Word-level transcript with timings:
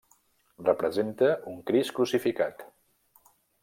Representa 0.69 1.29
un 1.53 1.61
Crist 1.69 1.97
crucificat. 2.01 2.69